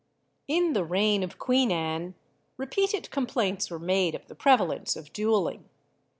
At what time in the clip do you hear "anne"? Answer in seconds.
1.71-2.15